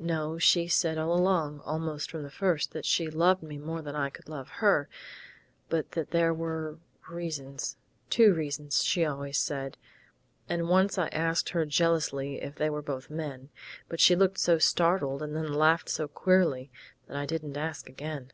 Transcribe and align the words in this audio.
No, 0.00 0.38
she 0.38 0.68
said 0.68 0.96
all 0.96 1.12
along, 1.12 1.60
almost 1.60 2.10
from 2.10 2.22
the 2.22 2.30
first 2.30 2.70
that 2.72 2.86
she 2.86 3.10
loved 3.10 3.42
me 3.42 3.58
more 3.58 3.82
than 3.82 3.94
I 3.94 4.08
could 4.08 4.26
love 4.26 4.48
her, 4.64 4.88
but 5.68 5.90
that 5.92 6.12
there 6.12 6.32
were 6.32 6.78
reasons.... 7.10 7.76
Two 8.08 8.32
reasons, 8.32 8.82
she 8.82 9.04
always 9.04 9.36
said, 9.36 9.76
and 10.48 10.70
once 10.70 10.96
I 10.96 11.08
asked 11.08 11.50
her 11.50 11.66
jealously 11.66 12.40
if 12.40 12.54
they 12.54 12.70
were 12.70 12.80
both 12.80 13.10
men, 13.10 13.50
but 13.86 14.00
she 14.00 14.16
looked 14.16 14.38
so 14.38 14.56
startled 14.56 15.20
and 15.22 15.36
then 15.36 15.52
laughed 15.52 15.90
so 15.90 16.08
queerly 16.08 16.70
that 17.06 17.18
I 17.18 17.26
didn't 17.26 17.58
ask 17.58 17.86
again.... 17.86 18.32